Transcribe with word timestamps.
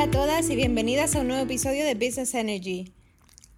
Hola 0.00 0.08
a 0.08 0.12
todas 0.12 0.48
y 0.48 0.56
bienvenidas 0.56 1.14
a 1.14 1.20
un 1.20 1.28
nuevo 1.28 1.42
episodio 1.42 1.84
de 1.84 1.92
Business 1.92 2.32
Energy. 2.32 2.90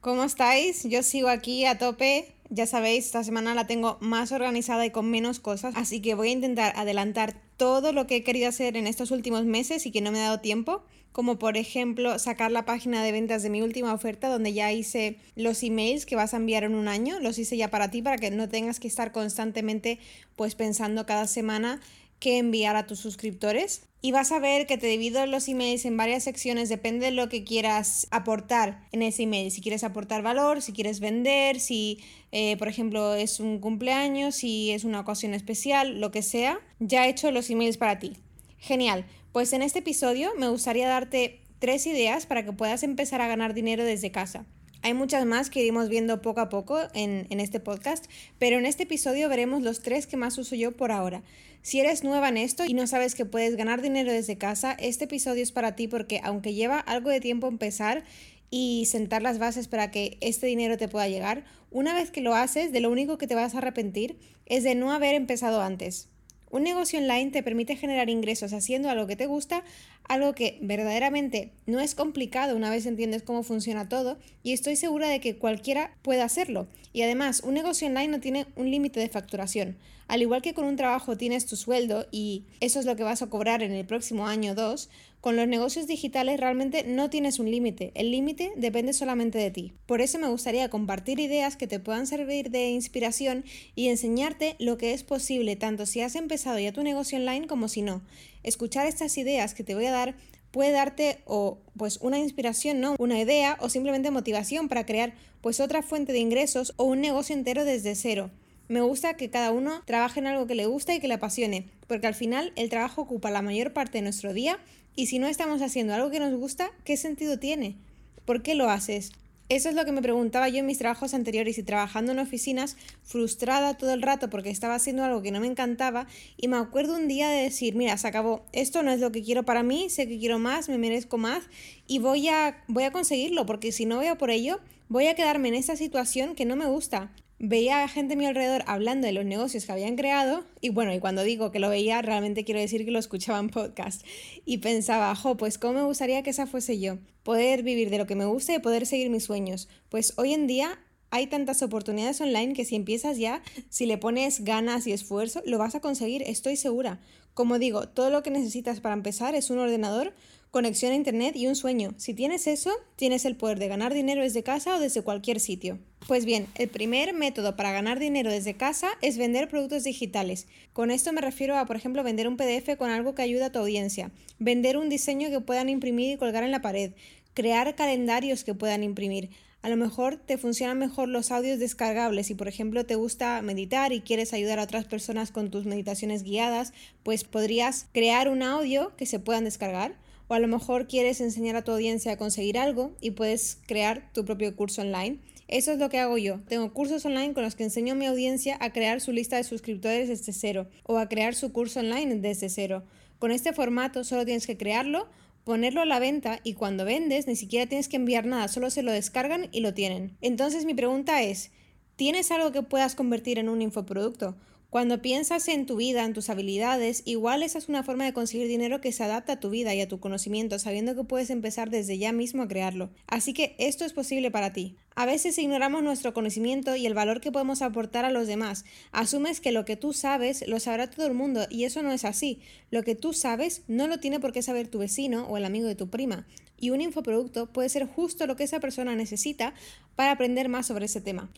¿Cómo 0.01 0.25
estáis? 0.25 0.83
Yo 0.83 1.05
sigo 1.05 1.29
aquí 1.29 1.67
a 1.67 1.79
tope. 1.79 2.35
Ya 2.51 2.67
sabéis, 2.67 3.07
esta 3.07 3.23
semana 3.23 3.55
la 3.55 3.69
tengo 3.69 3.97
más 4.01 4.33
organizada 4.33 4.85
y 4.85 4.91
con 4.91 5.09
menos 5.09 5.39
cosas, 5.39 5.73
así 5.77 6.03
que 6.03 6.17
voy 6.17 6.31
a 6.31 6.33
intentar 6.33 6.73
adelantar 6.75 7.41
todo 7.57 7.93
lo 7.93 8.09
que 8.09 8.17
he 8.17 8.25
querido 8.25 8.49
hacer 8.49 8.77
en 8.77 8.89
estos 8.89 9.13
últimos 9.13 9.45
meses 9.45 9.87
y 9.87 9.93
que 9.93 10.01
no 10.01 10.11
me 10.11 10.19
ha 10.19 10.25
dado 10.25 10.41
tiempo, 10.41 10.83
como 11.13 11.39
por 11.39 11.57
ejemplo 11.57 12.19
sacar 12.19 12.51
la 12.51 12.65
página 12.65 13.05
de 13.05 13.13
ventas 13.13 13.45
de 13.45 13.51
mi 13.51 13.63
última 13.63 13.95
oferta 13.95 14.29
donde 14.29 14.53
ya 14.53 14.73
hice 14.73 15.19
los 15.37 15.63
emails 15.63 16.07
que 16.07 16.17
vas 16.17 16.35
a 16.35 16.39
enviar 16.39 16.65
en 16.65 16.75
un 16.75 16.89
año, 16.89 17.21
los 17.21 17.39
hice 17.39 17.57
ya 17.57 17.71
para 17.71 17.93
ti 17.93 18.03
para 18.03 18.19
que 18.19 18.33
no 18.33 18.49
tengas 18.49 18.81
que 18.81 18.89
estar 18.89 19.13
constantemente 19.13 20.01
pues 20.35 20.57
pensando 20.57 21.07
cada 21.07 21.29
semana 21.29 21.81
qué 22.23 22.39
enviar 22.39 22.77
a 22.77 22.87
tus 22.87 23.01
suscriptores 23.01 23.83
y 24.01 24.13
vas 24.13 24.31
a 24.31 24.39
ver 24.39 24.69
que 24.69 24.79
te 24.79 24.87
divido 24.87 25.27
los 25.27 25.49
emails 25.49 25.85
en 25.85 25.97
varias 25.97 26.23
secciones, 26.23 26.69
depende 26.69 27.07
de 27.07 27.13
lo 27.13 27.29
que 27.29 27.43
quieras 27.43 28.07
aportar 28.13 28.87
en 28.93 29.03
ese 29.03 29.25
email. 29.25 29.51
Si 29.51 29.61
quieres 29.61 29.83
aportar 29.83 30.23
valor, 30.23 30.63
si 30.63 30.73
quieres 30.73 31.01
vender, 31.01 31.59
si 31.59 31.99
eh, 32.31 32.57
por 32.59 32.69
ejemplo 32.69 33.15
es 33.17 33.41
un 33.41 33.59
cumpleaños, 33.59 34.37
si 34.37 34.71
es 34.71 34.85
una 34.85 35.01
ocasión 35.01 35.35
especial, 35.35 36.01
lo 36.01 36.13
que 36.13 36.23
sea, 36.23 36.61
ya 36.79 37.07
he 37.07 37.11
hecho 37.11 37.33
los 37.33 37.51
emails 37.51 37.77
para 37.77 37.99
ti. 37.99 38.13
Genial, 38.59 39.05
pues 39.33 39.53
en 39.53 39.63
este 39.63 39.81
episodio 39.81 40.31
me 40.39 40.49
gustaría 40.49 40.89
darte 40.89 41.41
tres 41.59 41.89
ideas 41.89 42.27
para 42.27 42.45
que 42.45 42.53
puedas 42.53 42.85
empezar 42.85 43.21
a 43.21 43.27
ganar 43.27 43.53
dinero 43.53 43.85
desde 43.85 44.13
casa. 44.13 44.47
Hay 44.85 44.95
muchas 44.95 45.25
más 45.27 45.49
que 45.49 45.61
iremos 45.63 45.89
viendo 45.89 46.21
poco 46.23 46.41
a 46.41 46.49
poco 46.49 46.81
en, 46.93 47.27
este 47.39 47.61
podcast, 47.61 48.07
pero 48.41 48.59
en 48.59 48.67
este 48.67 48.83
episodio 48.83 49.29
veremos 49.29 49.63
los 49.63 49.81
tres 49.81 50.09
que 50.09 50.17
más 50.17 50.37
uso 50.39 50.57
yo 50.57 50.73
por 50.73 50.91
ahora. 50.91 51.23
Si 51.63 51.79
eres 51.79 52.03
nueva 52.03 52.31
en 52.31 52.37
esto 52.37 52.65
y 52.65 52.75
no 52.75 52.89
sabes 52.89 53.15
que 53.15 53.25
puedes 53.25 53.55
ganar 53.55 53.81
dinero 53.81 54.13
desde 54.13 54.39
casa, 54.39 54.73
este 54.73 55.05
episodio 55.05 55.45
es 55.45 55.53
para 55.53 55.77
ti 55.77 55.87
porque 55.87 56.21
aunque 56.25 56.55
lleva 56.55 56.81
algo 56.81 57.11
de 57.11 57.21
tiempo 57.21 57.47
empezar 57.47 58.03
y 58.51 58.87
sentar 58.87 59.23
las 59.23 59.39
bases 59.39 59.69
para 59.69 59.93
que 59.93 60.19
este 60.21 60.49
dinero 60.49 60.77
te 60.77 60.89
pueda 60.89 61.07
llegar, 61.07 61.45
una 61.71 61.95
vez 61.95 62.11
que 62.11 62.21
lo 62.21 62.35
haces, 62.35 62.73
de 62.73 62.81
lo 62.81 62.91
único 62.91 63.19
que 63.19 63.29
te 63.29 63.37
vas 63.37 63.55
a 63.55 63.59
arrepentir 63.59 64.19
es 64.47 64.65
de 64.65 64.75
no 64.75 64.91
haber 64.91 65.15
empezado 65.15 65.63
antes. 65.63 66.09
Un 66.53 66.65
negocio 66.65 66.99
online 66.99 67.31
te 67.31 67.43
permite 67.43 67.77
generar 67.77 68.11
ingresos 68.11 68.53
haciendo 68.53 68.91
algo 68.91 69.07
que 69.07 69.17
te 69.17 69.25
gusta, 69.25 69.65
algo 70.07 70.35
que 70.35 70.59
verdaderamente 70.61 71.51
no 71.65 71.81
es 71.81 71.95
complicado 71.95 72.55
una 72.55 72.69
vez 72.69 72.85
entiendes 72.85 73.23
cómo 73.23 73.43
funciona 73.43 73.89
todo 73.89 74.19
y 74.43 74.53
estoy 74.53 74.77
segura 74.77 75.09
de 75.09 75.19
que 75.19 75.39
cualquiera 75.39 75.97
puede 76.03 76.21
hacerlo. 76.21 76.69
Y 76.93 77.01
además, 77.01 77.41
un 77.43 77.55
negocio 77.55 77.89
online 77.89 78.09
no 78.09 78.21
tiene 78.21 78.45
un 78.55 78.71
límite 78.71 79.01
de 79.01 79.09
facturación. 79.09 79.79
Al 80.09 80.21
igual 80.21 80.43
que 80.43 80.53
con 80.53 80.67
un 80.67 80.77
trabajo 80.77 81.17
tienes 81.17 81.47
tu 81.47 81.57
sueldo 81.57 82.07
y 82.11 82.45
eso 82.61 82.81
es 82.81 82.85
lo 82.85 82.97
que 82.97 83.03
vas 83.03 83.23
a 83.23 83.31
cobrar 83.31 83.63
en 83.63 83.73
el 83.73 83.87
próximo 83.87 84.27
año 84.27 84.53
o 84.53 84.55
dos, 84.55 84.91
con 85.23 85.37
los 85.37 85.47
negocios 85.47 85.87
digitales 85.87 86.41
realmente 86.41 86.83
no 86.83 87.09
tienes 87.09 87.39
un 87.39 87.49
límite, 87.49 87.93
el 87.95 88.11
límite 88.11 88.53
depende 88.57 88.93
solamente 88.93 89.39
de 89.39 89.53
ti. 89.53 89.73
Por 89.87 90.01
eso 90.01 90.19
me 90.19 90.27
gustaría 90.27 90.69
compartir 90.69 91.21
ideas 91.21 91.55
que 91.57 91.69
te 91.69 91.79
puedan 91.79 92.09
servir 92.09 92.51
de 92.51 92.71
inspiración 92.71 93.45
y 93.77 93.87
enseñarte 93.87 94.57
lo 94.59 94.79
que 94.79 94.93
es 94.93 95.05
posible 95.05 95.55
tanto 95.55 95.87
si 95.87 96.01
has 96.01 96.17
empezado 96.17 96.59
ya 96.59 96.73
tu 96.73 96.83
negocio 96.83 97.19
online 97.19 97.47
como 97.47 97.69
si 97.69 97.83
no. 97.83 98.03
Escuchar 98.43 98.89
estas 98.89 99.17
ideas 99.17 99.55
que 99.55 99.63
te 99.63 99.77
voy 99.77 99.87
a 99.87 99.93
dar 99.93 100.17
puede 100.51 100.73
darte 100.73 101.21
o 101.25 101.61
pues 101.77 101.99
una 101.99 102.19
inspiración, 102.19 102.81
¿no? 102.81 102.97
Una 102.99 103.21
idea 103.21 103.59
o 103.61 103.69
simplemente 103.69 104.11
motivación 104.11 104.69
para 104.69 104.87
crear 104.87 105.15
pues 105.41 105.61
otra 105.61 105.85
fuente 105.85 106.13
de 106.13 106.19
ingresos 106.19 106.75
o 106.79 106.85
un 106.85 107.01
negocio 107.01 107.37
entero 107.37 107.65
desde 107.65 107.95
cero. 107.95 108.33
Me 108.69 108.81
gusta 108.81 109.15
que 109.15 109.31
cada 109.31 109.51
uno 109.51 109.83
trabaje 109.85 110.21
en 110.21 110.27
algo 110.27 110.47
que 110.47 110.55
le 110.55 110.67
gusta 110.67 110.95
y 110.95 111.01
que 111.01 111.09
le 111.09 111.15
apasione, 111.15 111.69
porque 111.87 112.07
al 112.07 112.15
final 112.15 112.53
el 112.57 112.71
trabajo 112.71 113.03
ocupa 113.03 113.31
la 113.31 113.43
mayor 113.43 113.73
parte 113.73 113.99
de 113.99 114.03
nuestro 114.03 114.33
día 114.33 114.59
y 114.95 115.07
si 115.07 115.19
no 115.19 115.27
estamos 115.27 115.63
haciendo 115.63 115.95
algo 115.95 116.11
que 116.11 116.21
nos 116.21 116.35
gusta, 116.35 116.71
¿qué 116.85 116.97
sentido 116.97 117.39
tiene? 117.39 117.77
¿Por 118.25 118.43
qué 118.43 118.55
lo 118.55 118.71
haces? 118.71 119.13
Eso 119.49 119.69
es 119.69 119.75
lo 119.75 119.85
que 119.85 119.93
me 119.93 120.01
preguntaba 120.01 120.49
yo 120.49 120.61
en 120.61 120.67
mis 120.67 120.79
trabajos 120.79 121.13
anteriores 121.13 121.59
y 121.59 121.63
trabajando 121.63 122.13
en 122.13 122.21
oficinas, 122.21 122.79
frustrada 123.03 123.77
todo 123.77 123.93
el 123.93 124.01
rato 124.01 124.31
porque 124.31 124.49
estaba 124.49 124.77
haciendo 124.77 125.05
algo 125.05 125.21
que 125.21 125.31
no 125.31 125.41
me 125.41 125.47
encantaba 125.47 126.07
y 126.39 126.49
me 126.49 126.57
acuerdo 126.57 126.97
un 126.97 127.09
día 127.09 127.29
de 127.29 127.43
decir, 127.43 127.75
mira, 127.75 127.99
se 127.99 128.09
acabó, 128.09 128.47
esto 128.53 128.83
no 128.83 128.91
es 128.93 129.01
lo 129.01 129.13
que 129.13 129.23
quiero 129.23 129.43
para 129.43 129.63
mí, 129.63 129.91
sé 129.91 130.09
que 130.09 130.19
quiero 130.19 130.39
más, 130.39 130.71
me 130.71 130.79
merezco 130.79 131.19
más 131.19 131.45
y 131.87 131.99
voy 131.99 132.29
a, 132.29 132.65
voy 132.69 132.85
a 132.85 132.93
conseguirlo 132.93 133.45
porque 133.45 133.73
si 133.73 133.85
no 133.85 134.01
a 134.01 134.15
por 134.17 134.31
ello, 134.31 134.61
voy 134.89 135.09
a 135.09 135.15
quedarme 135.15 135.49
en 135.49 135.55
esta 135.55 135.77
situación 135.77 136.35
que 136.35 136.47
no 136.47 136.57
me 136.57 136.67
gusta 136.67 137.11
veía 137.43 137.83
a 137.83 137.89
gente 137.89 138.15
a 138.15 138.17
mi 138.17 138.25
alrededor 138.25 138.63
hablando 138.69 139.09
de 139.09 139.13
los 139.13 139.25
negocios 139.25 139.67
que 139.67 139.73
habían 139.73 139.97
creado 139.97 140.45
y 140.61 140.69
bueno, 140.69 140.95
y 140.95 141.01
cuando 141.01 141.25
digo 141.25 141.51
que 141.51 141.59
lo 141.59 141.69
veía, 141.69 142.01
realmente 142.01 142.45
quiero 142.45 142.61
decir 142.61 142.85
que 142.85 142.93
lo 142.93 143.01
escuchaba 143.01 143.41
en 143.41 143.51
podcast 143.51 144.07
y 144.45 144.59
pensaba, 144.59 145.13
jo, 145.17 145.37
pues 145.37 145.59
cómo 145.59 145.75
me 145.75 145.83
gustaría 145.83 146.23
que 146.23 146.31
esa 146.31 146.47
fuese 146.47 146.79
yo, 146.79 146.99
poder 147.25 147.65
vivir 147.65 147.91
de 147.91 147.99
lo 147.99 148.07
que 148.07 148.15
me 148.15 148.27
gusta 148.27 148.55
y 148.55 148.61
poder 148.61 148.87
seguir 148.87 149.11
mis 149.11 149.25
sueños. 149.25 149.69
Pues 149.89 150.15
hoy 150.19 150.33
en 150.33 150.47
día 150.47 150.79
hay 151.11 151.27
tantas 151.27 151.63
oportunidades 151.63 152.21
online 152.21 152.55
que 152.55 152.65
si 152.65 152.77
empiezas 152.77 153.19
ya, 153.19 153.43
si 153.69 153.87
le 153.87 153.99
pones 153.99 154.45
ganas 154.45 154.87
y 154.87 154.93
esfuerzo, 154.93 155.43
lo 155.45 155.59
vas 155.59 155.75
a 155.75 155.81
conseguir, 155.81 156.23
estoy 156.23 156.55
segura. 156.55 157.01
Como 157.35 157.59
digo, 157.59 157.89
todo 157.89 158.11
lo 158.11 158.23
que 158.23 158.31
necesitas 158.31 158.81
para 158.81 158.95
empezar 158.95 159.35
es 159.35 159.51
un 159.51 159.59
ordenador, 159.59 160.15
conexión 160.53 160.93
a 160.93 160.97
internet 160.97 161.35
y 161.35 161.47
un 161.47 161.57
sueño. 161.57 161.95
Si 161.97 162.13
tienes 162.13 162.47
eso, 162.47 162.71
tienes 162.97 163.25
el 163.25 163.37
poder 163.37 163.59
de 163.59 163.69
ganar 163.69 163.95
dinero 163.95 164.21
desde 164.21 164.43
casa 164.43 164.77
o 164.77 164.81
desde 164.81 165.01
cualquier 165.01 165.41
sitio. 165.41 165.79
Pues 166.07 166.27
bien, 166.27 166.47
el 166.57 166.69
primer 166.69 167.15
método 167.15 167.57
para 167.57 167.73
ganar 167.73 167.99
dinero 167.99 168.31
desde 168.31 168.53
casa 168.53 168.91
es 169.01 169.17
vender 169.17 169.49
productos 169.49 169.83
digitales. 169.83 170.47
Con 170.75 170.91
esto 170.91 171.11
me 171.15 171.23
refiero 171.23 171.57
a, 171.57 171.65
por 171.65 171.77
ejemplo, 171.77 172.05
vender 172.05 172.29
un 172.29 172.37
PDF 172.37 172.77
con 172.77 172.91
algo 172.91 173.15
que 173.15 173.23
ayude 173.23 173.45
a 173.45 173.51
tu 173.51 173.61
audiencia, 173.61 174.11
vender 174.39 174.77
un 174.77 174.91
diseño 174.91 175.31
que 175.31 175.41
puedan 175.41 175.71
imprimir 175.71 176.13
y 176.13 176.19
colgar 176.19 176.45
en 176.45 176.51
la 176.51 176.61
pared, 176.61 176.93
crear 177.33 177.75
calendarios 177.75 178.45
que 178.45 178.55
puedan 178.55 178.83
imprimir. 178.83 179.31
A 179.63 179.71
lo 179.71 179.79
mejor 179.79 180.19
te 180.19 180.37
funcionan 180.37 180.79
mejor 180.79 181.09
los 181.09 181.31
audios 181.31 181.61
descargables 181.61 182.27
si 182.27 182.35
por 182.35 182.49
ejemplo 182.49 182.85
te 182.85 182.97
gusta 182.97 183.41
meditar 183.41 183.95
y 183.95 184.03
quieres 184.03 184.35
ayudar 184.35 184.59
a 184.59 184.65
otras 184.65 184.85
personas 184.85 185.31
con 185.31 185.51
tus 185.51 185.65
meditaciones 185.65 186.25
guiadas, 186.25 186.75
pues 187.05 187.25
podrías 187.25 187.87
crear 187.95 188.29
un 188.29 188.43
audio 188.43 188.95
que 188.99 189.07
se 189.07 189.19
puedan 189.19 189.45
descargar. 189.45 189.97
O 190.29 190.35
a 190.35 190.39
lo 190.39 190.49
mejor 190.49 190.87
quieres 190.87 191.21
enseñar 191.21 191.57
a 191.57 191.63
tu 191.63 191.73
audiencia 191.73 192.13
a 192.13 192.17
conseguir 192.17 192.59
algo 192.59 192.93
y 193.01 193.13
puedes 193.13 193.59
crear 193.67 194.11
tu 194.13 194.25
propio 194.25 194.55
curso 194.57 194.83
online. 194.83 195.19
Eso 195.49 195.73
es 195.73 195.79
lo 195.79 195.91
que 195.91 195.99
hago 195.99 196.17
yo. 196.17 196.41
Tengo 196.49 196.73
cursos 196.73 197.05
online 197.05 197.35
con 197.35 197.43
los 197.43 197.55
que 197.55 197.65
enseño 197.65 197.93
a 197.93 197.97
mi 197.97 198.07
audiencia 198.07 198.57
a 198.61 198.73
crear 198.73 199.01
su 199.01 199.13
lista 199.13 199.37
de 199.37 199.45
suscriptores 199.45 200.09
desde 200.09 200.33
cero 200.33 200.69
o 200.85 200.97
a 200.97 201.09
crear 201.09 201.35
su 201.35 201.53
curso 201.53 201.81
online 201.81 202.17
desde 202.17 202.49
cero. 202.49 202.85
Con 203.19 203.31
este 203.31 203.53
formato 203.53 204.03
solo 204.03 204.25
tienes 204.25 204.47
que 204.47 204.57
crearlo, 204.57 205.09
ponerlo 205.45 205.83
a 205.83 205.87
la 205.87 205.99
venta 205.99 206.41
y 206.43 206.55
cuando 206.55 206.85
vendes 206.85 207.27
ni 207.27 207.37
siquiera 207.37 207.67
tienes 207.67 207.89
que 207.89 207.97
enviar 207.97 208.25
nada, 208.25 208.49
solo 208.49 208.71
se 208.71 208.83
lo 208.83 208.93
descargan 208.93 209.49
y 209.53 209.61
lo 209.61 209.75
tienen. 209.75 210.17
Entonces 210.23 210.65
mi 210.65 210.75
pregunta 210.75 211.23
es, 211.23 211.51
¿tienes 211.97 212.31
algo 212.31 212.51
que 212.53 212.63
puedas 212.63 212.95
convertir 212.95 213.39
en 213.39 213.49
un 213.49 213.61
infoproducto? 213.61 214.37
Cuando 214.73 215.03
piensas 215.03 215.49
en 215.49 215.67
tu 215.67 215.77
vida, 215.77 216.03
en 216.03 216.15
tus 216.15 216.31
habilidades, 216.31 217.03
igual 217.05 217.43
esa 217.43 217.59
es 217.59 217.69
una 217.69 217.83
forma 217.83 218.07
de 218.07 218.15
conseguir 218.15 218.49
dinero 218.49 218.81
que 218.81 218.91
se 218.91 219.05
adapta 219.05 219.35
a 219.35 219.39
tu 219.39 219.51
vida 219.51 219.75
y 219.75 219.83
a 219.83 219.87
tu 219.87 220.01
conocimiento, 220.01 220.59
sabiendo 220.59 220.95
que 220.95 221.05
puedes 221.05 221.29
empezar 221.29 221.69
desde 221.69 221.99
ya 221.99 222.11
mismo 222.11 222.43
a 222.43 222.49
crearlo. 222.49 222.89
Así 223.07 223.35
que 223.35 223.55
esto 223.59 223.85
es 223.85 223.93
posible 223.93 224.31
para 224.31 224.55
ti. 224.55 224.79
A 224.95 225.05
veces 225.05 225.37
ignoramos 225.37 225.83
nuestro 225.83 226.15
conocimiento 226.15 226.75
y 226.75 226.87
el 226.87 226.95
valor 226.95 227.21
que 227.21 227.31
podemos 227.31 227.61
aportar 227.61 228.07
a 228.07 228.11
los 228.11 228.27
demás. 228.27 228.65
Asumes 228.93 229.43
que 229.43 229.53
lo 229.53 229.67
que 229.67 229.77
tú 229.77 229.93
sabes 229.93 230.43
lo 230.49 230.59
sabrá 230.59 230.89
todo 230.89 231.07
el 231.07 231.13
mundo 231.13 231.47
y 231.51 231.65
eso 231.65 231.83
no 231.83 231.93
es 231.93 232.07
así. 232.07 232.41
Lo 232.71 232.83
que 232.83 232.95
tú 232.95 233.13
sabes 233.13 233.65
no 233.69 233.89
lo 233.89 234.01
tiene 234.01 234.21
por 234.21 234.33
qué 234.33 234.41
saber 234.41 234.69
tu 234.69 234.79
vecino 234.79 235.27
o 235.27 235.37
el 235.37 235.45
amigo 235.45 235.69
de 235.69 235.75
tu 235.75 235.91
prima. 235.91 236.27
Y 236.59 236.71
un 236.71 236.81
infoproducto 236.81 237.53
puede 237.53 237.69
ser 237.69 237.87
justo 237.87 238.27
lo 238.27 238.37
que 238.37 238.45
esa 238.45 238.59
persona 238.59 238.97
necesita 238.97 239.53
para 239.97 240.13
aprender 240.13 240.49
más 240.49 240.67
sobre 240.67 240.87
ese 240.87 241.03
tema. 241.03 241.31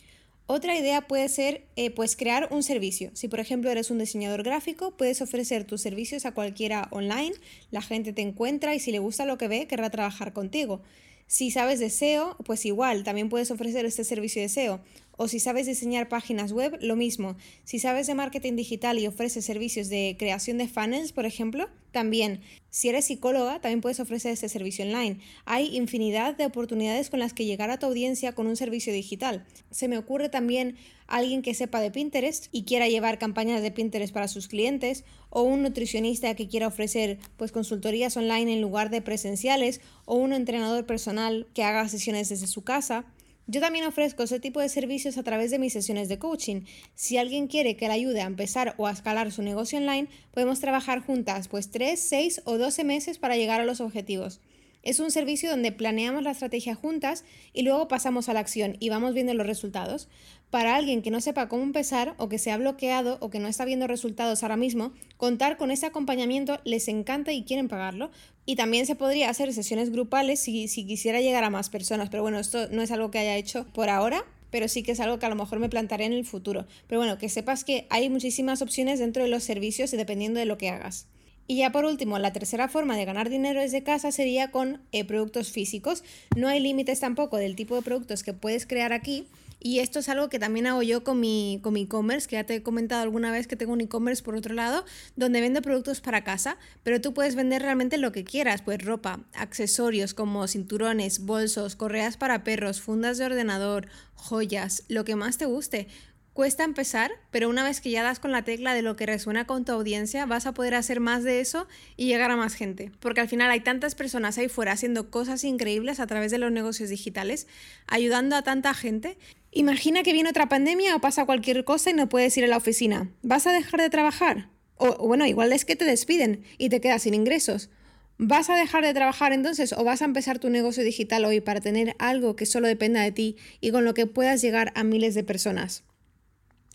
Otra 0.47 0.77
idea 0.77 1.07
puede 1.07 1.27
ser 1.27 1.63
eh, 1.75 1.89
pues 1.89 2.15
crear 2.15 2.49
un 2.51 2.61
servicio. 2.61 3.09
Si 3.13 3.27
por 3.27 3.39
ejemplo 3.39 3.71
eres 3.71 3.89
un 3.89 3.97
diseñador 3.97 4.43
gráfico, 4.43 4.91
puedes 4.91 5.21
ofrecer 5.21 5.65
tus 5.65 5.81
servicios 5.81 6.25
a 6.25 6.33
cualquiera 6.33 6.87
online, 6.91 7.33
la 7.71 7.81
gente 7.81 8.13
te 8.13 8.21
encuentra 8.21 8.75
y 8.75 8.79
si 8.79 8.91
le 8.91 8.99
gusta 8.99 9.25
lo 9.25 9.39
que 9.39 9.47
ve, 9.47 9.65
querrá 9.67 9.89
trabajar 9.89 10.33
contigo. 10.33 10.81
Si 11.27 11.49
sabes 11.49 11.79
de 11.79 11.89
SEO, 11.89 12.37
pues 12.45 12.65
igual, 12.65 13.03
también 13.03 13.29
puedes 13.29 13.49
ofrecer 13.49 13.85
este 13.85 14.03
servicio 14.03 14.39
de 14.39 14.49
SEO. 14.49 14.81
O 15.17 15.27
si 15.27 15.39
sabes 15.39 15.65
diseñar 15.65 16.09
páginas 16.09 16.51
web, 16.51 16.77
lo 16.81 16.95
mismo. 16.95 17.37
Si 17.63 17.79
sabes 17.79 18.07
de 18.07 18.15
marketing 18.15 18.55
digital 18.55 18.99
y 18.99 19.07
ofreces 19.07 19.45
servicios 19.45 19.89
de 19.89 20.15
creación 20.19 20.57
de 20.57 20.67
funnels, 20.67 21.11
por 21.11 21.25
ejemplo, 21.25 21.69
también. 21.91 22.41
Si 22.69 22.89
eres 22.89 23.05
psicóloga, 23.05 23.61
también 23.61 23.79
puedes 23.79 24.01
ofrecer 24.01 24.33
este 24.33 24.49
servicio 24.49 24.83
online. 24.83 25.19
Hay 25.45 25.77
infinidad 25.77 26.35
de 26.35 26.45
oportunidades 26.45 27.09
con 27.09 27.19
las 27.19 27.33
que 27.33 27.45
llegar 27.45 27.69
a 27.69 27.79
tu 27.79 27.85
audiencia 27.85 28.33
con 28.33 28.47
un 28.47 28.57
servicio 28.57 28.91
digital. 28.91 29.45
Se 29.71 29.87
me 29.87 29.97
ocurre 29.97 30.27
también 30.27 30.75
alguien 31.07 31.41
que 31.41 31.53
sepa 31.53 31.79
de 31.79 31.91
Pinterest 31.91 32.47
y 32.51 32.63
quiera 32.63 32.89
llevar 32.89 33.17
campañas 33.17 33.61
de 33.61 33.71
Pinterest 33.71 34.13
para 34.13 34.27
sus 34.27 34.49
clientes, 34.49 35.05
o 35.29 35.43
un 35.43 35.63
nutricionista 35.63 36.35
que 36.35 36.49
quiera 36.49 36.67
ofrecer 36.67 37.19
pues 37.37 37.53
consultorías 37.53 38.17
online 38.17 38.51
en 38.51 38.61
lugar 38.61 38.89
de 38.89 39.01
presenciales, 39.01 39.79
o 40.03 40.15
un 40.15 40.33
entrenador 40.33 40.85
personal 40.85 41.47
que 41.53 41.63
haga 41.63 41.87
sesiones 41.87 42.27
desde 42.27 42.47
su 42.47 42.63
casa. 42.63 43.05
Yo 43.47 43.61
también 43.61 43.85
ofrezco 43.85 44.23
ese 44.23 44.39
tipo 44.39 44.59
de 44.59 44.69
servicios 44.69 45.17
a 45.17 45.23
través 45.23 45.51
de 45.51 45.59
mis 45.59 45.73
sesiones 45.73 46.09
de 46.09 46.17
coaching. 46.17 46.61
Si 46.95 47.17
alguien 47.17 47.47
quiere 47.47 47.77
que 47.77 47.87
le 47.87 47.93
ayude 47.93 48.21
a 48.21 48.25
empezar 48.25 48.73
o 48.77 48.87
a 48.87 48.91
escalar 48.91 49.31
su 49.31 49.43
negocio 49.43 49.77
online, 49.77 50.07
podemos 50.31 50.59
trabajar 50.59 51.01
juntas 51.01 51.47
pues 51.47 51.69
3, 51.69 51.99
6 51.99 52.41
o 52.45 52.57
12 52.57 52.83
meses 52.83 53.19
para 53.19 53.37
llegar 53.37 53.61
a 53.61 53.65
los 53.65 53.81
objetivos. 53.81 54.39
Es 54.85 54.99
un 54.99 55.09
servicio 55.09 55.49
donde 55.49 55.71
planeamos 55.71 56.21
la 56.21 56.29
estrategia 56.29 56.75
juntas 56.75 57.25
y 57.53 57.63
luego 57.63 57.87
pasamos 57.87 58.29
a 58.29 58.33
la 58.33 58.39
acción 58.39 58.77
y 58.79 58.89
vamos 58.89 59.15
viendo 59.15 59.33
los 59.33 59.47
resultados. 59.47 60.07
Para 60.51 60.75
alguien 60.75 61.01
que 61.01 61.09
no 61.09 61.21
sepa 61.21 61.49
cómo 61.49 61.63
empezar 61.63 62.13
o 62.19 62.29
que 62.29 62.37
se 62.37 62.51
ha 62.51 62.57
bloqueado 62.57 63.17
o 63.19 63.31
que 63.31 63.39
no 63.39 63.47
está 63.47 63.65
viendo 63.65 63.87
resultados 63.87 64.43
ahora 64.43 64.57
mismo, 64.57 64.93
contar 65.17 65.57
con 65.57 65.71
ese 65.71 65.87
acompañamiento 65.87 66.59
les 66.65 66.87
encanta 66.87 67.33
y 67.33 67.45
quieren 67.45 67.67
pagarlo. 67.67 68.11
Y 68.45 68.57
también 68.57 68.85
se 68.85 68.95
podría 68.95 69.31
hacer 69.31 69.51
sesiones 69.53 69.91
grupales 69.91 70.39
si, 70.39 70.67
si 70.67 70.85
quisiera 70.85 71.19
llegar 71.19 71.43
a 71.43 71.49
más 71.49 71.71
personas. 71.71 72.09
Pero 72.11 72.21
bueno, 72.21 72.37
esto 72.37 72.69
no 72.69 72.83
es 72.83 72.91
algo 72.91 73.09
que 73.09 73.17
haya 73.17 73.37
hecho 73.37 73.65
por 73.73 73.89
ahora, 73.89 74.23
pero 74.51 74.67
sí 74.67 74.83
que 74.83 74.91
es 74.91 74.99
algo 74.99 75.17
que 75.17 75.25
a 75.25 75.29
lo 75.29 75.35
mejor 75.35 75.57
me 75.57 75.67
plantaré 75.67 76.05
en 76.05 76.13
el 76.13 76.25
futuro. 76.25 76.67
Pero 76.85 77.01
bueno, 77.01 77.17
que 77.17 77.27
sepas 77.27 77.63
que 77.63 77.87
hay 77.89 78.07
muchísimas 78.09 78.61
opciones 78.61 78.99
dentro 78.99 79.23
de 79.23 79.29
los 79.29 79.43
servicios 79.43 79.91
y 79.93 79.97
dependiendo 79.97 80.39
de 80.39 80.45
lo 80.45 80.59
que 80.59 80.69
hagas. 80.69 81.07
Y 81.47 81.57
ya 81.57 81.71
por 81.71 81.85
último, 81.85 82.17
la 82.17 82.33
tercera 82.33 82.67
forma 82.67 82.97
de 82.97 83.05
ganar 83.05 83.29
dinero 83.29 83.61
desde 83.61 83.83
casa 83.83 84.11
sería 84.11 84.49
con 84.49 84.81
eh, 84.91 85.05
productos 85.05 85.51
físicos. 85.51 86.03
No 86.35 86.47
hay 86.47 86.59
límites 86.59 86.99
tampoco 86.99 87.37
del 87.37 87.55
tipo 87.55 87.75
de 87.75 87.83
productos 87.83 88.23
que 88.23 88.33
puedes 88.33 88.65
crear 88.65 88.93
aquí. 88.93 89.27
Y 89.59 89.79
esto 89.79 89.99
es 89.99 90.09
algo 90.09 90.29
que 90.29 90.37
también 90.37 90.67
hago 90.67 90.83
yo 90.83 91.03
con 91.03 91.19
mi 91.19 91.59
con 91.63 91.73
mi 91.73 91.83
e-commerce, 91.83 92.27
que 92.27 92.35
ya 92.35 92.43
te 92.43 92.55
he 92.55 92.61
comentado 92.61 93.01
alguna 93.01 93.31
vez 93.31 93.47
que 93.47 93.55
tengo 93.55 93.73
un 93.73 93.81
e-commerce 93.81 94.21
por 94.21 94.35
otro 94.35 94.53
lado, 94.53 94.85
donde 95.15 95.41
vendo 95.41 95.61
productos 95.63 96.01
para 96.01 96.23
casa, 96.23 96.57
pero 96.83 97.01
tú 97.01 97.15
puedes 97.15 97.35
vender 97.35 97.63
realmente 97.63 97.97
lo 97.97 98.11
que 98.11 98.23
quieras, 98.23 98.61
pues 98.61 98.83
ropa, 98.83 99.21
accesorios 99.33 100.13
como 100.13 100.47
cinturones, 100.47 101.25
bolsos, 101.25 101.75
correas 101.75 102.15
para 102.15 102.43
perros, 102.43 102.79
fundas 102.79 103.17
de 103.17 103.25
ordenador, 103.25 103.87
joyas, 104.13 104.83
lo 104.87 105.03
que 105.03 105.15
más 105.15 105.39
te 105.39 105.45
guste. 105.45 105.87
Cuesta 106.35 106.65
empezar, 106.65 107.13
pero 107.31 107.47
una 107.47 107.63
vez 107.63 107.79
que 107.79 107.91
ya 107.91 108.03
das 108.03 108.19
con 108.19 108.33
la 108.33 108.41
tecla 108.41 108.73
de 108.73 108.81
lo 108.81 108.97
que 108.97 109.05
resuena 109.05 109.47
con 109.47 109.63
tu 109.63 109.71
audiencia, 109.71 110.25
vas 110.25 110.45
a 110.45 110.53
poder 110.53 110.75
hacer 110.75 110.99
más 110.99 111.23
de 111.23 111.39
eso 111.39 111.65
y 111.95 112.07
llegar 112.07 112.29
a 112.29 112.35
más 112.35 112.55
gente. 112.55 112.91
Porque 112.99 113.21
al 113.21 113.29
final 113.29 113.49
hay 113.51 113.61
tantas 113.61 113.95
personas 113.95 114.37
ahí 114.37 114.49
fuera 114.49 114.73
haciendo 114.73 115.09
cosas 115.09 115.45
increíbles 115.45 116.01
a 116.01 116.07
través 116.07 116.31
de 116.31 116.37
los 116.37 116.51
negocios 116.51 116.89
digitales, 116.89 117.47
ayudando 117.87 118.35
a 118.35 118.41
tanta 118.41 118.73
gente. 118.73 119.17
Imagina 119.53 120.03
que 120.03 120.11
viene 120.11 120.29
otra 120.29 120.49
pandemia 120.49 120.97
o 120.97 120.99
pasa 120.99 121.25
cualquier 121.25 121.63
cosa 121.63 121.91
y 121.91 121.93
no 121.93 122.09
puedes 122.09 122.35
ir 122.35 122.43
a 122.43 122.47
la 122.47 122.57
oficina. 122.57 123.09
¿Vas 123.21 123.47
a 123.47 123.53
dejar 123.53 123.79
de 123.79 123.89
trabajar? 123.89 124.49
O 124.75 125.07
bueno, 125.07 125.25
igual 125.25 125.53
es 125.53 125.63
que 125.63 125.77
te 125.77 125.85
despiden 125.85 126.43
y 126.57 126.67
te 126.67 126.81
quedas 126.81 127.03
sin 127.03 127.13
ingresos. 127.13 127.69
¿Vas 128.17 128.49
a 128.49 128.57
dejar 128.57 128.83
de 128.83 128.93
trabajar 128.93 129.31
entonces 129.31 129.71
o 129.71 129.85
vas 129.85 130.01
a 130.01 130.05
empezar 130.05 130.39
tu 130.39 130.49
negocio 130.49 130.83
digital 130.83 131.23
hoy 131.23 131.39
para 131.39 131.61
tener 131.61 131.95
algo 131.97 132.35
que 132.35 132.45
solo 132.45 132.67
dependa 132.67 133.01
de 133.03 133.13
ti 133.13 133.37
y 133.61 133.71
con 133.71 133.85
lo 133.85 133.93
que 133.93 134.05
puedas 134.05 134.41
llegar 134.41 134.73
a 134.75 134.83
miles 134.83 135.15
de 135.15 135.23
personas? 135.23 135.85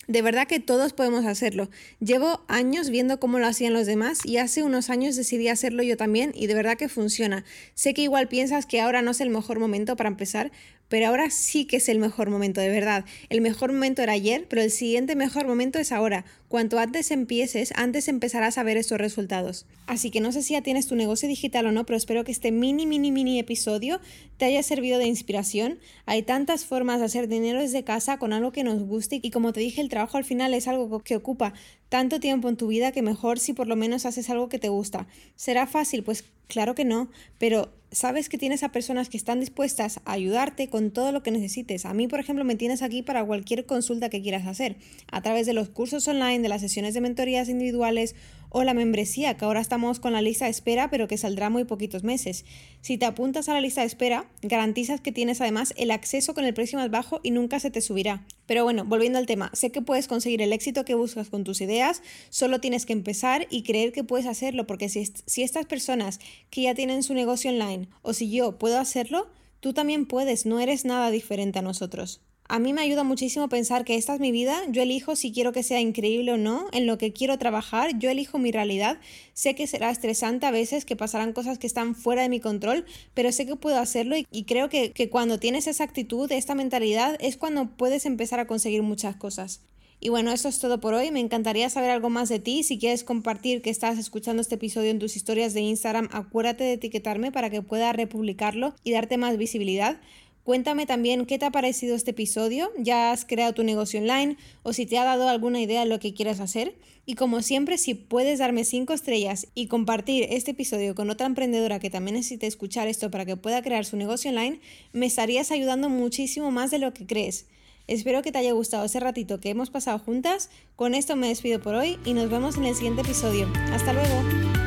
De 0.07 0.23
verdad 0.23 0.49
que 0.49 0.59
todos 0.61 0.93
podemos 0.93 1.25
hacerlo. 1.25 1.71
Llevo 2.01 2.43
años 2.49 2.91
viendo 2.91 3.21
cómo 3.21 3.39
lo 3.39 3.47
hacían 3.47 3.73
los 3.73 3.87
demás 3.87 4.19
y 4.25 4.39
hace 4.39 4.63
unos 4.63 4.91
años 4.91 5.15
decidí 5.15 5.49
hacerlo 5.49 5.83
yo 5.83 5.97
también 5.97 6.33
y 6.35 6.47
de 6.47 6.55
verdad 6.55 6.77
que 6.77 6.89
funciona. 6.89 7.45
Sé 7.75 7.95
que 7.95 8.03
igual 8.03 8.27
piensas 8.27 8.67
que 8.67 8.81
ahora 8.81 9.03
no 9.03 9.13
es 9.13 9.21
el 9.21 9.31
mejor 9.31 9.61
momento 9.61 9.97
para 9.97 10.09
empezar, 10.09 10.51
pero 10.91 11.07
ahora 11.07 11.31
sí 11.31 11.65
que 11.65 11.77
es 11.77 11.89
el 11.89 12.01
mejor 12.01 12.29
momento, 12.31 12.61
de 12.61 12.69
verdad. 12.69 13.05
El 13.29 13.41
mejor 13.41 13.73
momento 13.73 14.03
era 14.03 14.13
ayer, 14.13 14.47
pero 14.49 14.61
el 14.61 14.73
siguiente 14.73 15.15
mejor 15.15 15.47
momento 15.47 15.79
es 15.79 15.93
ahora. 15.93 16.25
Cuanto 16.49 16.81
antes 16.81 17.13
empieces, 17.13 17.73
antes 17.77 18.09
empezarás 18.09 18.59
a 18.59 18.65
ver 18.65 18.77
estos 18.77 18.99
resultados. 18.99 19.67
Así 19.87 20.11
que 20.11 20.21
no 20.21 20.33
sé 20.33 20.43
si 20.43 20.55
ya 20.55 20.63
tienes 20.63 20.89
tu 20.89 20.97
negocio 20.97 21.29
digital 21.29 21.67
o 21.67 21.73
no, 21.73 21.87
pero 21.87 21.97
espero 21.97 22.25
que 22.25 22.33
este 22.33 22.51
mini, 22.51 22.87
mini, 22.87 23.13
mini 23.13 23.39
episodio 23.39 24.01
te 24.37 24.47
haya 24.47 24.65
servido 24.65 24.99
de 24.99 25.07
inspiración. 25.07 25.79
Hay 26.07 26.23
tantas 26.23 26.65
formas 26.65 26.99
de 26.99 27.07
hacer 27.07 27.29
dinero 27.29 27.61
desde 27.61 27.85
casa 27.85 28.19
con 28.19 28.33
algo 28.33 28.51
que 28.51 28.65
nos 28.65 28.83
guste 28.83 29.21
y 29.23 29.31
como 29.31 29.53
te 29.53 29.61
dije, 29.61 29.81
el 29.81 29.89
trabajo 29.89 30.17
al 30.17 30.25
final 30.25 30.55
es 30.55 30.67
algo 30.67 31.01
que 31.05 31.15
ocupa 31.15 31.55
tanto 31.91 32.21
tiempo 32.21 32.49
en 32.49 32.57
tu 32.57 32.69
vida 32.69 32.93
que 32.93 33.03
mejor 33.03 33.39
si 33.39 33.53
por 33.53 33.67
lo 33.67 33.77
menos 33.77 34.07
haces 34.07 34.31
algo 34.31 34.49
que 34.49 34.59
te 34.59 34.71
gusta. 34.71 35.07
¿Será 35.37 35.67
fácil? 35.67 36.03
Pues 36.03 36.25
claro 36.47 36.75
que 36.75 36.85
no, 36.87 37.11
pero 37.37 37.73
sabes 37.91 38.29
que 38.29 38.39
tienes 38.39 38.63
a 38.63 38.71
personas 38.71 39.09
que 39.09 39.17
están 39.17 39.41
dispuestas 39.41 40.01
a 40.05 40.13
ayudarte 40.13 40.69
con 40.69 40.93
todo 40.93 41.11
lo 41.11 41.23
que 41.23 41.33
necesites. 41.33 41.85
A 41.85 41.93
mí, 41.93 42.07
por 42.07 42.21
ejemplo, 42.21 42.45
me 42.45 42.55
tienes 42.55 42.83
aquí 42.83 43.03
para 43.03 43.25
cualquier 43.25 43.67
consulta 43.67 44.09
que 44.09 44.23
quieras 44.23 44.47
hacer, 44.47 44.77
a 45.11 45.21
través 45.21 45.47
de 45.47 45.53
los 45.53 45.69
cursos 45.69 46.07
online, 46.07 46.41
de 46.41 46.49
las 46.49 46.61
sesiones 46.61 46.95
de 46.95 47.01
mentorías 47.01 47.49
individuales 47.49 48.15
o 48.51 48.65
la 48.65 48.75
membresía, 48.75 49.37
que 49.37 49.45
ahora 49.45 49.61
estamos 49.61 50.01
con 50.01 50.13
la 50.13 50.21
lista 50.23 50.45
de 50.45 50.51
espera, 50.51 50.91
pero 50.91 51.09
que 51.09 51.17
saldrá 51.17 51.49
muy 51.51 51.65
poquitos 51.65 52.05
meses. 52.05 52.45
Si 52.83 52.99
te 52.99 53.07
apuntas 53.07 53.49
a 53.49 53.55
la 53.55 53.61
lista 53.61 53.81
de 53.81 53.87
espera, 53.87 54.29
garantizas 54.43 55.01
que 55.01 55.13
tienes 55.13 55.41
además 55.41 55.73
el 55.77 55.91
acceso 55.91 56.35
con 56.35 56.45
el 56.45 56.53
precio 56.55 56.79
más 56.79 56.91
bajo 56.91 57.21
y 57.23 57.31
nunca 57.31 57.61
se 57.61 57.71
te 57.71 57.81
subirá. 57.81 58.27
Pero 58.47 58.65
bueno, 58.65 58.85
volviendo 58.85 59.19
al 59.19 59.27
tema, 59.27 59.51
sé 59.55 59.71
que 59.73 59.83
puedes 59.83 60.09
conseguir 60.09 60.43
el 60.43 60.53
éxito 60.53 60.85
que 60.85 60.95
buscas 60.95 61.31
con 61.31 61.45
tus 61.45 61.61
ideas, 61.61 62.03
solo 62.29 62.61
tienes 62.61 62.85
que 62.85 62.93
empezar 62.93 63.47
y 63.51 63.63
creer 63.63 63.93
que 63.93 64.05
puedes 64.05 64.27
hacerlo, 64.27 64.67
porque 64.67 64.89
si, 64.89 65.11
si 65.27 65.43
estas 65.43 65.67
personas 65.67 66.21
que 66.51 66.63
ya 66.63 66.75
tienen 66.75 67.03
su 67.03 67.15
negocio 67.15 67.51
online 67.51 67.89
o 68.03 68.13
si 68.13 68.31
yo 68.31 68.59
puedo 68.59 68.79
hacerlo, 68.79 69.29
tú 69.61 69.73
también 69.73 70.07
puedes, 70.07 70.47
no 70.47 70.59
eres 70.59 70.85
nada 70.85 71.11
diferente 71.11 71.61
a 71.61 71.63
nosotros. 71.63 72.21
A 72.53 72.59
mí 72.59 72.73
me 72.73 72.81
ayuda 72.81 73.05
muchísimo 73.05 73.49
pensar 73.49 73.85
que 73.85 73.95
esta 73.95 74.15
es 74.15 74.19
mi 74.19 74.33
vida, 74.33 74.61
yo 74.71 74.83
elijo 74.83 75.15
si 75.15 75.31
quiero 75.31 75.53
que 75.53 75.63
sea 75.63 75.81
increíble 75.81 76.33
o 76.33 76.37
no, 76.37 76.67
en 76.73 76.85
lo 76.85 76.99
que 76.99 77.13
quiero 77.13 77.39
trabajar, 77.39 77.97
yo 78.01 78.11
elijo 78.11 78.39
mi 78.39 78.51
realidad, 78.51 78.99
sé 79.35 79.55
que 79.55 79.69
será 79.69 79.89
estresante 79.89 80.47
a 80.47 80.51
veces, 80.51 80.85
que 80.85 80.97
pasarán 80.97 81.33
cosas 81.33 81.61
que 81.61 81.69
están 81.69 81.95
fuera 81.95 82.23
de 82.23 82.29
mi 82.29 82.41
control, 82.41 82.87
pero 83.15 83.31
sé 83.31 83.47
que 83.47 83.55
puedo 83.55 83.79
hacerlo 83.79 84.17
y, 84.17 84.45
creo 84.47 84.69
que, 84.69 84.91
que 84.91 85.09
cuando 85.09 85.39
tienes 85.39 85.69
esa 85.69 85.85
actitud, 85.85 86.33
esta 86.33 86.57
mentalidad, 86.57 87.17
es 87.21 87.37
cuando 87.37 87.77
puedes 87.77 88.05
empezar 88.05 88.41
a 88.41 88.49
conseguir 88.49 88.83
muchas 88.83 89.15
cosas. 89.15 89.61
Y 90.01 90.09
bueno, 90.09 90.33
eso 90.33 90.49
es 90.49 90.59
todo 90.59 90.81
por 90.81 90.95
hoy. 90.95 91.11
Me 91.11 91.21
encantaría 91.21 91.69
saber 91.69 91.91
algo 91.91 92.09
más 92.09 92.31
de 92.31 92.39
ti. 92.39 92.63
Si 92.63 92.79
quieres 92.79 93.05
compartir 93.05 93.61
que 93.61 93.69
estás 93.69 93.99
escuchando 93.99 94.41
este 94.41 94.55
episodio 94.55 94.91
en 94.91 94.99
tus 94.99 95.15
historias 95.15 95.53
de 95.53 95.61
Instagram, 95.61 96.09
acuérdate 96.11 96.65
de 96.65 96.73
etiquetarme 96.73 97.31
para 97.31 97.51
que 97.51 97.61
pueda 97.61 97.93
republicarlo 97.93 98.75
y 98.83 98.93
darte 98.93 99.19
más 99.19 99.37
visibilidad. 99.37 100.01
Cuéntame 100.45 100.87
también 100.87 101.27
qué 101.27 101.39
te 101.39 101.45
ha 101.45 101.51
parecido 101.51 101.95
este 101.95 102.13
episodio, 102.13 102.71
ya 102.79 103.13
has 103.13 103.25
creado 103.25 103.53
tu 103.53 103.63
negocio 103.63 104.01
online 104.01 104.37
o 104.63 104.73
si 104.73 104.87
te 104.87 104.99
ha 104.99 105.05
dado 105.05 105.29
alguna 105.29 105.61
idea 105.61 105.81
de 105.81 105.87
lo 105.87 106.01
que 106.01 106.15
quieres 106.15 106.41
hacer. 106.41 106.75
Y 107.05 107.15
como 107.15 107.43
siempre, 107.43 107.77
si 107.77 107.95
puedes 107.95 108.39
darme 108.39 108.65
5 108.65 108.93
estrellas 108.93 109.49
y 109.55 109.67
compartir 109.67 110.27
este 110.31 110.53
episodio 110.53 110.95
con 110.95 111.11
otra 111.11 111.27
emprendedora 111.27 111.79
que 111.79 111.91
también 111.91 112.17
necesite 112.17 112.47
escuchar 112.47 112.89
esto 112.89 113.11
para 113.11 113.27
que 113.27 113.37
pueda 113.37 113.63
crear 113.63 113.85
su 113.85 113.97
negocio 113.97 114.31
online, 114.31 114.61
me 114.93 115.07
estarías 115.07 115.51
ayudando 115.51 115.89
muchísimo 115.89 116.51
más 116.51 116.71
de 116.71 116.79
lo 116.79 116.95
que 116.95 117.07
crees. 117.07 117.47
Espero 117.87 118.23
que 118.23 118.31
te 118.31 118.39
haya 118.39 118.53
gustado 118.53 118.85
ese 118.85 119.01
ratito 119.01 119.41
que 119.41 119.51
hemos 119.51 119.71
pasado 119.71 119.99
juntas. 119.99 120.51
Con 120.77 120.95
esto 120.95 121.17
me 121.17 121.29
despido 121.29 121.61
por 121.61 121.75
hoy 121.75 121.99
y 122.05 122.15
nos 122.15 122.31
vemos 122.31 122.57
en 122.57 122.65
el 122.65 122.75
siguiente 122.77 123.03
episodio. 123.03 123.51
Hasta 123.73 123.93
luego. 123.93 124.60